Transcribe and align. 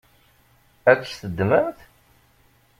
Ad 0.91 0.97
tt-teddmemt? 1.01 1.79